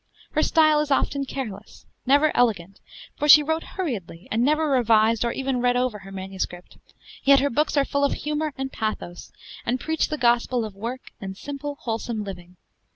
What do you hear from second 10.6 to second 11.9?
of work and simple,